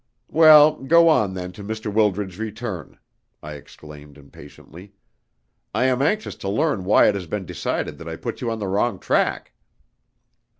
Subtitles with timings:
[0.31, 1.93] "Well, go on then to Mr.
[1.93, 2.97] Wildred's return,"
[3.43, 4.93] I exclaimed impatiently.
[5.75, 8.57] "I am anxious to learn why it has been decided that I put you on
[8.57, 9.53] the wrong track."